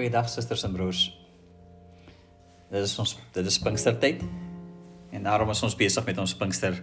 [0.00, 1.00] Goeiedag susters en broers.
[2.70, 4.22] Dit is ons dit is Pinkstertyd.
[5.12, 6.78] En daarom is ons besig met ons Pinkster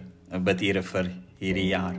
[0.46, 1.08] bidure vir
[1.40, 1.98] hierdie jaar.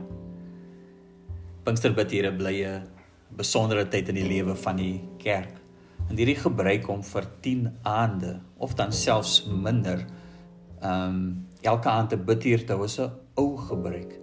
[1.66, 2.88] Pinkster bidure bly 'n
[3.36, 5.60] besondere tyd in die lewe van die kerk.
[6.08, 10.06] En hierdie gebruik om vir 10 aande of dan selfs minder
[10.80, 14.16] ehm um, elke aand te bid hier te hou is 'n ou gebruik.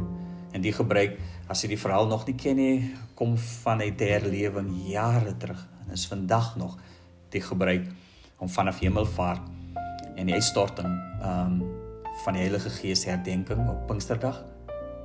[0.51, 4.89] En die gebruik, as jy die verhaal nog nie ken nie, kom van 'n herlewing
[4.89, 6.77] jare terug en is vandag nog
[7.29, 7.87] die gebruik
[8.37, 9.41] om vanaf hemelvaart
[10.15, 11.59] en die uitstorting um,
[12.23, 14.43] van die Heilige Gees herdenking op Pinksterdag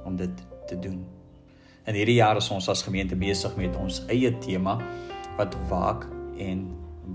[0.05, 1.03] om dit te doen.
[1.85, 4.79] In hierdie jaar is ons as gemeente besig met ons eie tema
[5.37, 6.07] wat waak
[6.39, 6.69] en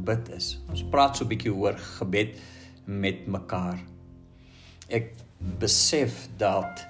[0.08, 0.58] bid is.
[0.70, 2.38] Ons praat so 'n bietjie oor gebed
[2.86, 3.80] met mekaar.
[4.90, 5.14] Ek
[5.60, 6.88] besef dat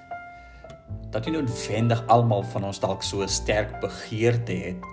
[1.10, 4.84] dat nie noodwendig almal van ons dalk so sterk begeerte het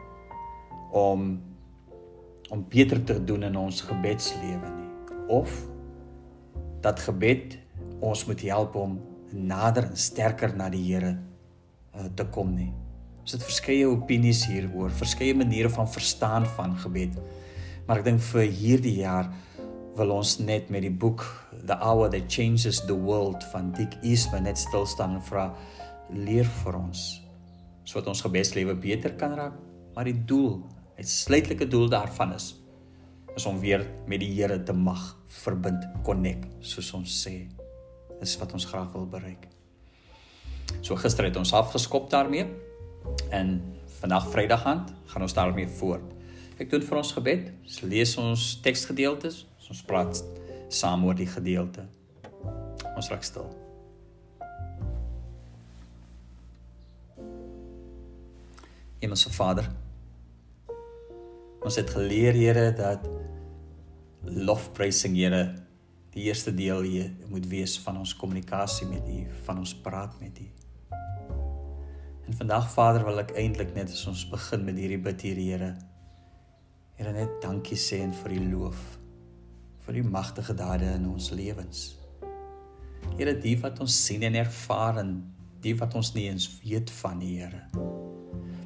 [0.92, 1.42] om
[2.49, 4.85] om beter te doen in ons gebedslewe nie
[5.34, 5.51] of
[6.85, 7.57] dat gebed
[8.05, 8.99] ons moet help om
[9.34, 11.15] nader en sterker na die Here
[11.96, 12.71] uh, te kom nie.
[13.26, 17.18] Ons het verskeie opinies hieroor, verskeie maniere van verstaan van gebed.
[17.87, 19.32] Maar ek dink vir hierdie jaar
[19.98, 21.24] wil ons net met die boek
[21.65, 25.49] The Hour That Changes the World van Dick Eastman net stil staan en vra
[26.13, 27.05] leer vir ons
[27.85, 29.57] sodat ons gebedslewe beter kan raak,
[29.93, 30.63] maar die doel
[30.98, 32.54] uitsluitlike doel daarvan is
[33.35, 35.02] is om weer met die Here te mag
[35.43, 37.49] verbind, connect, soos ons sê.
[38.21, 39.49] Dis wat ons graag wil bereik.
[40.79, 42.48] So gister het ons afgeskop daarmee
[43.35, 43.57] en
[43.99, 46.15] vandag Vrydag aand gaan ons daarmee voort.
[46.55, 50.24] Ek doen vir ons gebed, ons lees ons teksgedeeltes, ons praat
[50.71, 51.84] saam oor die gedeelte.
[52.96, 53.49] Ons raak stil.
[59.04, 59.68] Hemelse Vader,
[61.66, 63.08] Ons het geleer Here dat
[64.22, 65.48] lofprysing Here
[66.14, 70.38] die eerste deel hier moet wees van ons kommunikasie met U, van ons praat met
[70.40, 70.46] U.
[72.26, 75.72] En vandag Vader wil ek eintlik net as ons begin met hierdie bid hier Here.
[77.00, 78.86] Here net dankie sê en vir U loof
[79.88, 81.84] vir U magtige dade in ons lewens.
[83.18, 85.18] Here die wat ons sien en ervaar en
[85.66, 87.66] die wat ons nie eens weet van die Here.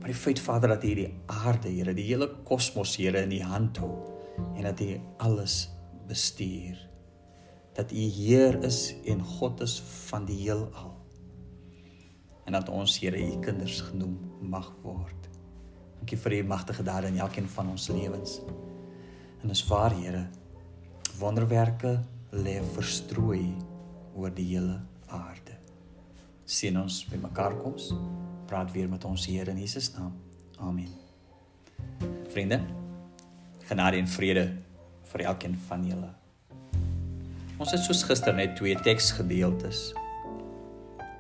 [0.10, 3.78] Die feit Vader dat U die aarde, Here, die hele kosmos Here in U hand
[3.78, 3.92] hou
[4.58, 5.68] en dat U alles
[6.10, 6.80] bestuur.
[7.78, 9.76] Dat U Heer is en God is
[10.10, 10.96] van die heelal.
[12.50, 15.30] En dat ons Here U kinders genoem mag word.
[16.00, 18.40] Dankie vir U magtige dade in elkeen van ons lewens.
[19.44, 20.26] En is waar Here
[21.20, 22.00] wonderwerke
[22.34, 23.54] lê verstrooi
[24.18, 25.62] oor die hele aarde.
[26.50, 27.92] Sien ons by mekaar koms
[28.50, 30.16] praat weer met ons Here in Jesus naam.
[30.58, 30.90] Amen.
[32.34, 32.60] Vriende,
[33.70, 34.46] genade en vrede
[35.12, 36.10] vir elkeen van julle.
[37.60, 39.90] Ons het soos gister net twee teksgedeeltes.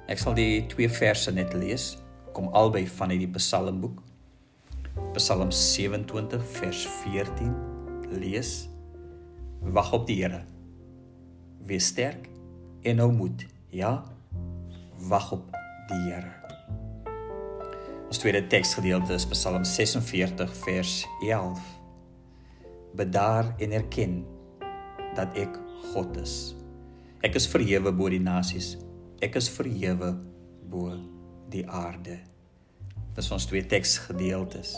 [0.09, 1.91] Ek sal die twee verse net lees,
[2.34, 4.01] kom albei van uit die Psalmboek.
[5.13, 7.53] Psalm 27 vers 14
[8.17, 8.53] lees:
[9.61, 10.41] Wag op die Here.
[11.69, 12.29] Wees sterk
[12.81, 13.46] en hou moed.
[13.75, 14.00] Ja,
[15.11, 15.57] wag op
[15.91, 16.38] die Here.
[18.09, 21.59] Ons tweede teksgedeelte is Psalm 46 vers 11.
[22.97, 24.16] Bedaar en erken
[25.14, 25.59] dat ek
[25.92, 26.34] God is.
[27.22, 28.72] Ek is verhewe bo die nasies.
[29.22, 30.16] Ek is verhewe
[30.74, 30.97] bo
[31.53, 32.18] die aarde.
[33.14, 34.74] Dis ons twee teksgedeeltes.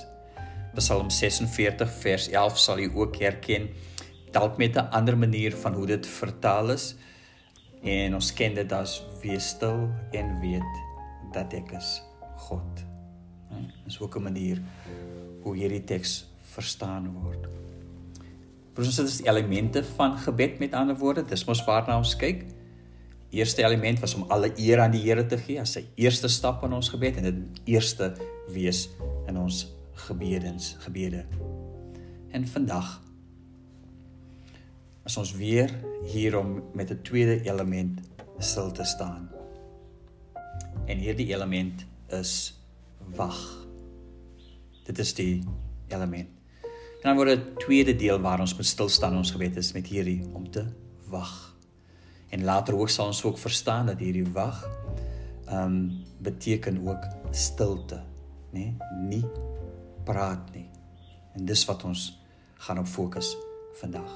[0.75, 3.71] Psalm 46 vers 11 sal u ook herken
[4.35, 6.95] dalk met 'n ander manier van hoe dit vertaal is.
[7.79, 10.73] En ons ken dit as wees stil en weet
[11.31, 12.01] dat ek is
[12.35, 12.90] God.
[13.91, 14.61] Dis ook 'n manier
[15.43, 17.47] hoe hierdie teks verstaan word.
[18.77, 22.45] Ons het die elemente van gebed met ander woorde, dis mos waarna ons kyk.
[23.29, 26.63] Eerste element was om alle eer aan die Here te gee as sy eerste stap
[26.63, 28.13] in ons gebed en dit eerste
[28.47, 28.89] wees
[29.27, 29.67] in ons
[30.07, 31.25] gebedens, gebede.
[32.31, 33.01] En vandag
[35.05, 35.69] is ons weer
[36.05, 37.99] hier om met 'n tweede element
[38.37, 39.29] stil te staan.
[40.85, 42.53] En hierdie element is
[43.15, 43.60] wag.
[44.91, 45.39] Dit is die
[45.87, 46.27] element.
[47.01, 49.71] En dan word die tweede deel waar ons moet stil staan in ons gebed is
[49.71, 50.65] met hierdie om te
[51.07, 51.31] wag.
[52.35, 54.59] En later ook sal ons ook verstaan dat hierdie wag
[55.47, 55.79] ehm um,
[56.21, 58.03] beteken ook stilte,
[58.53, 58.67] nê?
[58.67, 58.75] Nee?
[59.07, 59.23] Nie
[60.05, 60.67] praat nie.
[61.33, 62.03] En dis wat ons
[62.67, 63.31] gaan op fokus
[63.79, 64.11] vandag.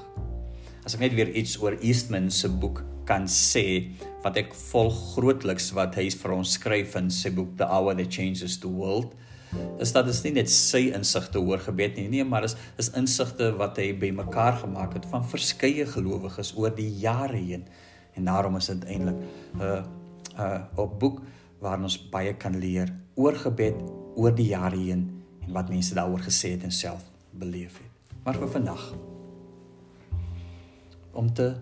[0.85, 5.71] As ek net weer iets oor Eastman se boek kan sê wat ek volg grootliks
[5.77, 9.15] wat hy vir ons skryf in sy boek The Hour That Changes the World
[9.79, 13.51] is dat dit nie net sy insigte oor gebed nie, nee, maar is is insigte
[13.59, 17.65] wat hy bymekaar gemaak het van verskeie gelowiges oor die jare heen.
[18.15, 19.83] En daarom is dit eintlik 'n uh,
[20.35, 21.21] 'n uh, op boek
[21.59, 23.75] waarin ons baie kan leer oor gebed
[24.15, 28.15] oor die jare heen en wat mense daaroor gesê het en self beleef het.
[28.23, 28.93] Maar vir vandag
[31.13, 31.55] om te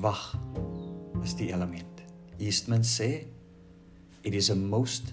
[0.00, 0.38] wag
[1.22, 2.02] is die element.
[2.38, 3.26] Eastman sê
[4.22, 5.12] it is a most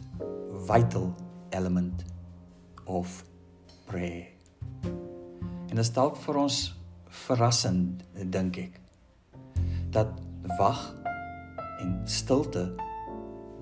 [0.68, 1.14] vital
[1.54, 2.04] element
[2.86, 3.24] of
[3.86, 4.28] prayer.
[5.70, 6.60] En dit dalk vir ons
[7.24, 8.04] verrassend
[8.34, 8.80] dink ek
[9.94, 10.10] dat
[10.58, 10.82] wag
[11.82, 12.68] en stilte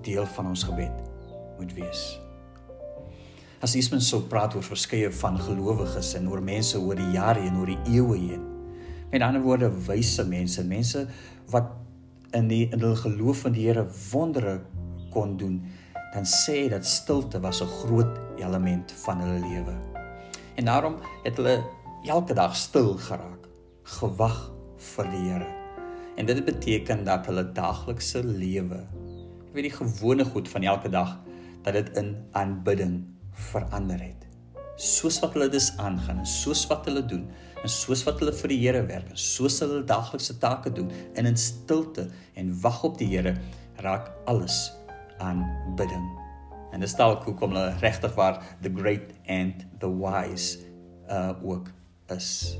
[0.02, 1.02] deel van ons gebed
[1.58, 2.02] moet wees.
[3.62, 7.60] As Eastman so praat oor verskeie van gelowiges en oor mense oor die jare en
[7.60, 8.48] oor die eeue heen.
[9.12, 11.04] Met ander woorde wyse mense, mense
[11.52, 11.70] wat
[12.34, 14.62] in die in hulle geloof in die Here wondere
[15.12, 15.60] kon doen,
[16.12, 19.74] dan sê dat stilte was 'n groot element van hulle lewe.
[20.54, 21.64] En daarom het hulle
[22.04, 23.48] elke dag stil geraak,
[23.82, 25.50] gewag vir die Here.
[26.16, 28.86] En dit beteken dat hulle daaglikse lewe,
[29.46, 31.20] jy weet die gewone goed van elke dag,
[31.62, 34.26] dat dit in aanbidding verander het.
[34.76, 37.30] Soos wat hulle dis aangaan soos wat hulle doen
[37.62, 41.26] en soos wat hulle vir die Here werk en soos hulle daaglikse take doen en
[41.26, 43.36] in stilte en wag op die Here,
[43.76, 44.72] raak alles
[45.22, 46.04] aanbidding.
[46.72, 50.58] En dit stel hoekom hulle regtig waar the great and the wise
[51.10, 51.70] uh ook
[52.14, 52.56] is.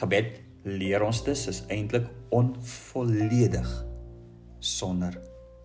[0.00, 3.70] Gebed leer ons dis is eintlik onvolledig
[4.58, 5.18] sonder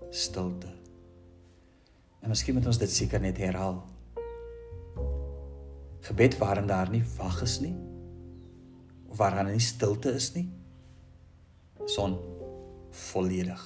[0.10, 0.72] stilte.
[2.20, 3.80] En miskien moet ons dit seker net herhaal.
[6.10, 7.76] Gebed waarin daar nie wag is nie
[9.10, 10.46] of waarin nie stilte is nie.
[11.90, 12.18] Son
[13.10, 13.64] volledig.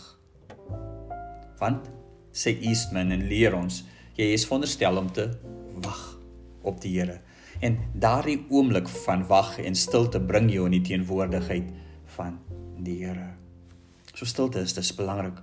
[1.59, 1.89] Want
[2.33, 3.83] sê Eastman en leer ons,
[4.17, 5.29] jy is veronderstel om te
[5.85, 6.01] wag
[6.63, 7.19] op die Here.
[7.61, 11.69] En daardie oomblik van wag en stilte bring jou in die teenwoordigheid
[12.17, 12.39] van
[12.83, 13.33] die Here.
[14.13, 15.39] So stilte is dis belangrik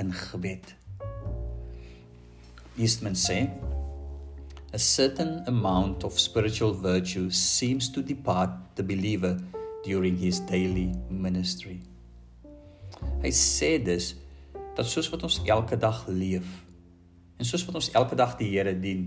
[0.00, 0.74] in gebed.
[2.80, 3.44] Eastman sê
[4.72, 9.36] a certain amount of spiritual virtue seems to depart the believer
[9.84, 11.80] during his daily ministry.
[13.20, 14.14] Hy sê dus
[14.80, 16.48] dat soos wat ons elke dag leef
[17.40, 19.06] en soos wat ons elke dag die Here dien,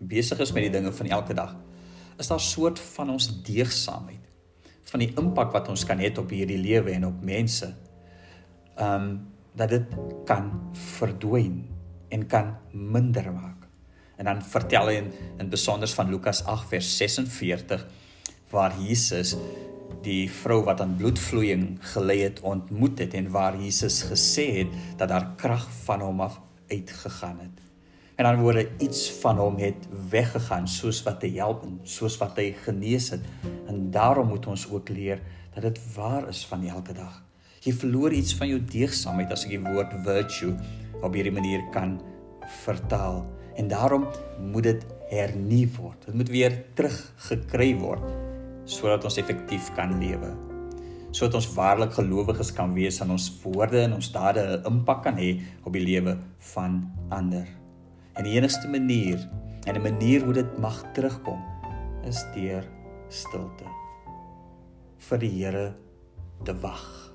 [0.00, 1.52] besig is met die dinge van elke dag,
[2.20, 4.24] is daar 'n soort van ons deegsaamheid
[4.90, 7.74] van die impak wat ons kan hê op hierdie lewe en op mense.
[8.76, 9.86] Um dat dit
[10.26, 11.68] kan verdwyn
[12.10, 13.68] en kan minder maak.
[14.18, 17.86] En dan vertel hy in, in besonder van Lukas 8 vers 46
[18.50, 19.36] waar Jesus
[20.02, 25.08] die vrou wat aan bloedvloeiing gelei het ontmoet het en waar Jesus gesê het dat
[25.08, 27.60] daar krag van hom af uitgegaan het.
[28.14, 32.38] En dan word iets van hom het weggegaan soos wat hy help en soos wat
[32.38, 33.24] hy genees het.
[33.66, 35.22] En daarom moet ons ook leer
[35.54, 37.22] dat dit waar is van elke dag.
[37.64, 40.52] Jy verloor iets van jou deegsaamheid as ek die woord virtue
[41.02, 41.96] op hierdie manier kan
[42.62, 43.24] vertaal.
[43.58, 44.06] En daarom
[44.52, 46.06] moet dit hernuut word.
[46.06, 48.33] Dit moet weer teruggekry word
[48.64, 50.32] sodat ons effektief kan lewe.
[51.14, 55.16] Sodat ons waarlik gelowiges kan wees aan ons woorde en ons dade 'n impak kan
[55.16, 56.18] hê op die lewe
[56.54, 57.46] van ander.
[58.16, 59.18] En die enigste manier
[59.66, 61.40] en 'n manier hoe dit mag terugkom
[62.04, 62.64] is deur
[63.08, 63.64] stilte
[64.98, 65.74] vir die Here
[66.44, 67.14] te wag.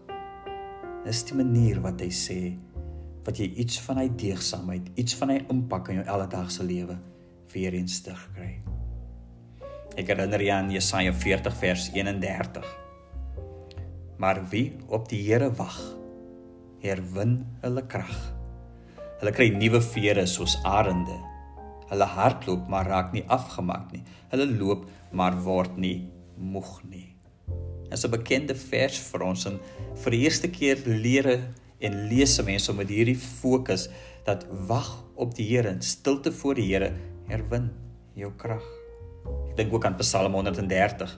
[1.05, 2.57] Dis die manier wat hy sê
[3.25, 6.97] wat jy iets van hy deegsaamheid, iets van hy impak in jou alledaagse lewe
[7.53, 8.78] weer eens terugkry.
[9.99, 12.67] Ek herinner jy aan Jesaja 40 vers 31.
[14.23, 15.75] Maar wie op die Here wag,
[16.79, 18.13] herwin hulle krag.
[19.19, 21.17] Hulle kry nuwe vere soos arende.
[21.91, 24.05] Hulle hardloop maar raak nie afgemaak nie.
[24.31, 26.07] Hulle loop maar word nie
[26.39, 27.09] moeg nie.
[27.89, 29.59] Dit is 'n bekende vers vir ons en
[30.03, 31.43] vir die eerste keer leer
[31.81, 33.89] en lees mense met hierdie fokus
[34.23, 36.93] dat wag op die Here en stilte voor die Here
[37.27, 37.71] herwin
[38.15, 38.78] jou krag
[39.59, 41.17] dink ook aan Psalm 130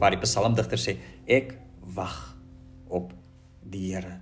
[0.00, 0.96] waar die psalmdigter sê
[1.28, 1.54] ek
[1.94, 2.16] wag
[2.88, 3.12] op
[3.60, 4.18] die Here.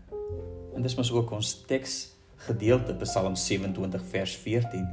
[0.75, 2.13] En dis mos ook ons teks
[2.47, 4.87] gedeelte Psalm 27 vers 14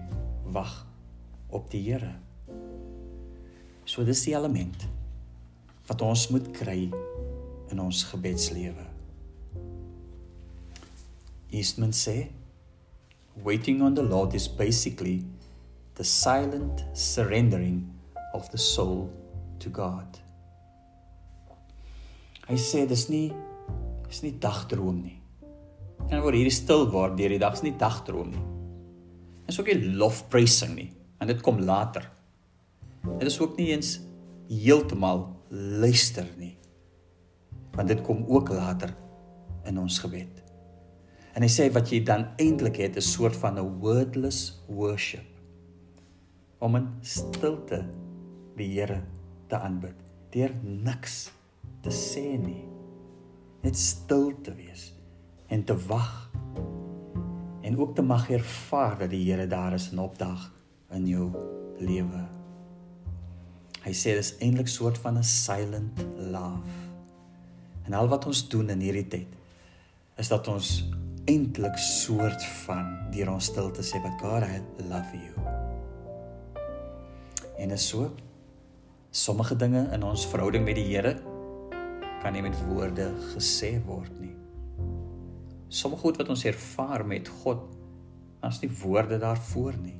[0.53, 0.73] wag
[1.49, 2.13] op die Here.
[3.89, 4.85] So dis die element
[5.89, 6.91] wat ons moet kry
[7.73, 8.85] in ons gebedslewe.
[11.49, 12.27] Eastman sê
[13.41, 15.23] waiting on the Lord is basically
[15.97, 17.87] the silent surrendering
[18.33, 19.09] of the soul
[19.59, 20.19] to God.
[22.49, 23.29] Hy sê dis nie
[24.09, 25.17] is nie dagdroom nie.
[26.09, 28.45] En word hierdie stil word deur die dag is nie dagdroom nie.
[29.45, 30.89] Dis ook nie lofprysing nie.
[31.21, 32.07] En dit kom later.
[33.19, 33.99] Dit is ook nie eens
[34.49, 36.55] heeltemal luister nie.
[37.75, 38.95] Want dit kom ook later
[39.69, 40.41] in ons gebed.
[41.37, 45.27] En hy sê wat jy dan eintlik het 'n soort van 'n wordless worship.
[46.59, 47.85] Om in stilte
[48.59, 49.01] die Here
[49.49, 51.29] te aanbid deur niks
[51.83, 52.65] te sê nie.
[53.63, 54.91] Net stil te wees
[55.49, 56.29] en te wag
[57.65, 60.49] en ook te mag ervaar dat die Here daar is en opdag
[60.95, 61.29] in jou
[61.79, 62.21] lewe.
[63.83, 66.77] Hy sê dis eintlik soort van 'n silent love.
[67.85, 69.27] En al wat ons doen in hierdie tyd
[70.17, 70.89] is dat ons
[71.25, 75.33] eintlik soort van deur ons stil te sê but God I love you.
[77.57, 78.11] En is so
[79.09, 81.15] sommige dinge in ons verhouding met die Here
[82.19, 84.35] kan nie met woorde gesê word nie.
[85.69, 87.63] Sommige goed wat ons ervaar met God,
[88.45, 89.97] as nie woorde daarvoor nie.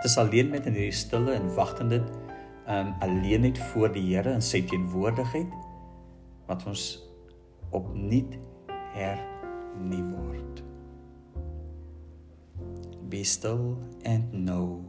[0.00, 2.00] Dit is alleen met in hierdie stille en wagtende
[2.70, 5.52] um alleen net voor die Here in sy teenwoordigheid
[6.48, 6.86] wat ons
[7.76, 8.38] opnuut
[8.94, 10.64] hernie word.
[13.10, 13.76] Be still
[14.06, 14.84] and know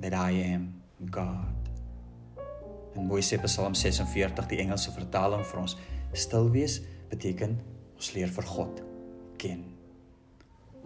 [0.00, 0.70] that I am
[1.10, 1.65] God.
[2.96, 5.76] En mooi sê Psalm 46 die Engelse vertaling vir ons,
[6.16, 7.58] stil wees beteken
[7.96, 8.80] ons leer vir God
[9.40, 9.64] ken.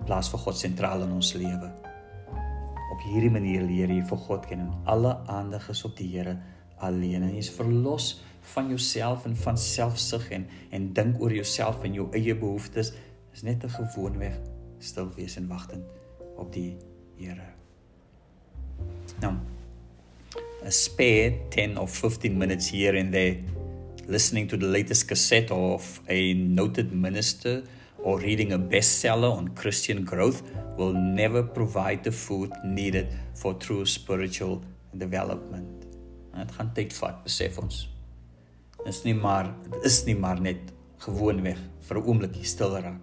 [0.07, 1.71] Plaas vir God sentraal in ons lewe.
[2.91, 6.39] Op hierdie manier leer jy vir God ken en alle aandag is op die Here
[6.81, 8.15] alleen en jy's verlos
[8.55, 12.95] van jouself en van selfsug en en dink oor jouself en jou eie behoeftes
[13.35, 14.41] is net 'n gewoonweg
[14.79, 15.85] stil wees en wagtend
[16.37, 16.77] op die
[17.21, 17.53] Here.
[19.21, 19.35] Nou
[20.65, 23.37] a spare 10 or 15 minutes here and there
[24.07, 27.63] listening to the latest cassette of a noted minister
[28.03, 30.43] or reading a bestseller on Christian growth
[30.77, 34.63] will never provide the food needed for true spiritual
[34.97, 35.87] development.
[36.35, 37.85] Dit gaan tyd vat, besef ons.
[38.81, 40.73] Dit is nie maar dit is nie maar net
[41.05, 43.01] gewoonweg vir 'n oombliekie stil raak.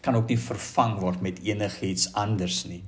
[0.00, 2.82] Kan ook nie vervang word met enigiets anders nie.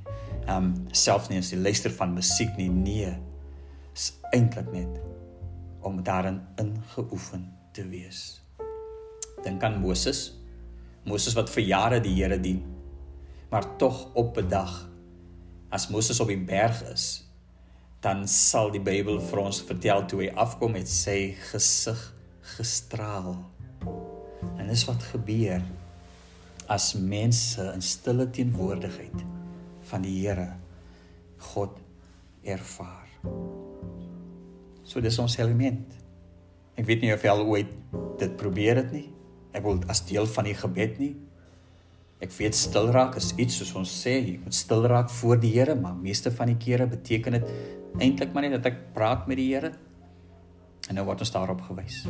[0.47, 3.28] Ehm um, selfs nie as jy luister van musiek nie, nee.
[3.99, 5.01] Is eintlik net
[5.83, 8.41] om daarin ingeoefen te wees.
[9.43, 10.37] Dink aan Moses.
[11.03, 12.61] Moses wat vir jare die Here dien.
[13.51, 14.89] Maar tog op 'n dag
[15.69, 17.25] as Moses op die berg is,
[18.01, 22.15] dan sal die Bybel vir ons vertel toe hy afkom met sy gesig
[22.57, 23.35] gestraal.
[24.59, 25.63] En dis wat gebeur
[26.69, 29.25] as mense in stille teenwoordigheid
[29.91, 30.53] van die Here
[31.39, 31.81] God
[32.43, 33.68] ervaar.
[34.89, 35.97] So dis ons element.
[36.81, 37.73] Ek weet nie of jy al ooit
[38.19, 39.09] dit probeer het nie.
[39.53, 41.13] Ek wil as deel van die gebed nie.
[42.25, 45.53] Ek weet stil raak is iets soos ons sê, jy moet stil raak voor die
[45.55, 47.53] Here, maar meeste van die kere beteken dit
[48.03, 49.75] eintlik maar net dat ek praat met die Here.
[50.89, 52.03] En nou word ons daarop gewys.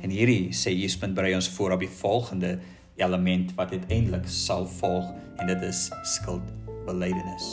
[0.00, 2.56] En hierdie sê Jesus berei ons voor op die volgende
[3.00, 7.50] element wat uiteindelik sal volg en dit is skuldbelydenis.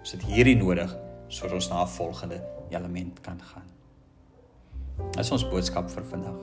[0.00, 0.94] Ons het hierdie nodig
[1.28, 2.38] sodat ons na volgende
[2.70, 3.66] element kan gaan.
[4.96, 6.38] Dit is ons boodskap vir vandag.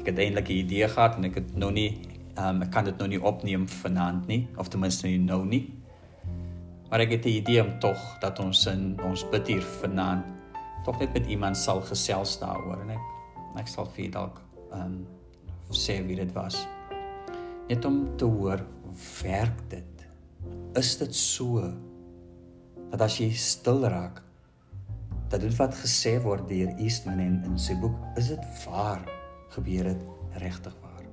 [0.00, 1.90] Ek het eintlik 'n idee gehad en ek het nou nie
[2.38, 5.74] um, ek kan dit nou nie opneem vanaand nie of ten minste nie nou nie.
[6.90, 10.24] Maar ek het 'n idee om tog dat ons in ons bid hier vanaand
[10.84, 13.04] tog net met iemand sal gesels daaroor en ek
[13.56, 14.40] ek sal vir dalk
[14.72, 15.06] ehm um,
[15.70, 16.66] sê wie dit was.
[17.68, 18.60] Net om te hoor
[19.22, 20.06] werk dit?
[20.74, 21.72] Is dit so
[22.90, 24.22] dat as jy stil raak
[25.28, 29.02] dat dit wat gesê word deur Eastman en in sy boek, is dit waar?
[29.54, 30.04] Gebeur dit
[30.42, 31.04] regtig waar?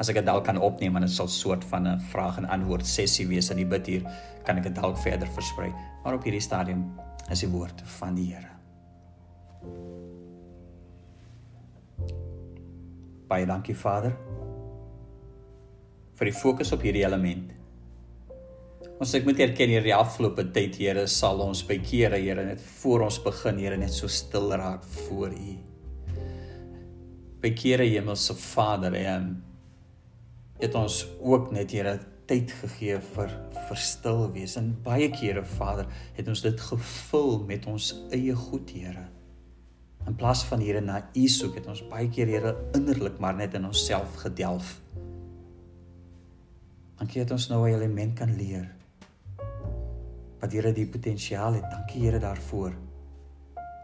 [0.00, 2.86] As ek dit dalk kan opneem en dit sal soort van 'n vraag en antwoord
[2.86, 4.02] sessie wees in die bid hier,
[4.44, 5.72] kan ek dit dalk verder versprei.
[6.04, 6.92] Maar op hierdie stadium
[7.30, 8.50] is die woord van die Here.
[13.28, 14.12] Baie dankie Vader
[16.14, 17.61] vir die fokus op hierdie element.
[19.00, 23.06] Ons ek moet erken hierdie afgelope tyd Here sal ons by kere Here net voor
[23.08, 25.54] ons begin Here net so stil raak voor U.
[27.42, 29.32] By kere Hemelse Vader en
[30.60, 31.96] het ons ook net Here
[32.30, 37.66] tyd gegee vir vir stil wees en baie kere Vader het ons dit gevul met
[37.70, 39.08] ons eie goed Here.
[40.06, 43.56] In plaas van Here na U soek het ons baie keer Here innerlik maar net
[43.58, 44.76] in onsself gedelf.
[47.00, 48.70] Dankie dat ons nou 'n element kan leer
[50.42, 51.70] wat Here die potensiaal het.
[51.70, 52.74] Dankie Here daarvoor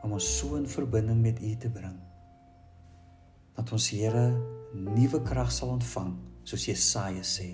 [0.03, 1.97] om ons so in verbinding met U te bring.
[3.55, 4.27] Dat ons Here
[4.75, 6.13] nuwe krag sal ontvang,
[6.47, 7.51] soos Jesaja sê,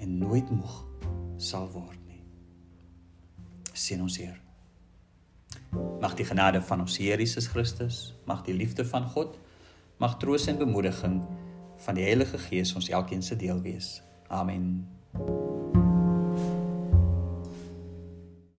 [0.00, 0.76] en nooit moeg
[1.40, 2.22] sal word nie.
[3.72, 4.38] Seën ons Heer.
[6.00, 9.38] Mag die genade van ons Here Jesus Christus, mag die liefde van God,
[10.00, 11.20] mag troos en bemoediging
[11.84, 13.98] van die Heilige Gees ons elkeen se deel wees.
[14.28, 15.49] Amen.